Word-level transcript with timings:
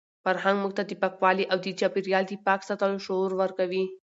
فرهنګ 0.23 0.57
موږ 0.61 0.71
ته 0.77 0.83
د 0.89 0.91
پاکوالي 1.01 1.45
او 1.51 1.57
د 1.61 1.67
چاپیریال 1.79 2.23
د 2.27 2.31
پاک 2.45 2.59
ساتلو 2.69 3.03
شعور 3.05 3.31
ورکوي. 3.41 3.83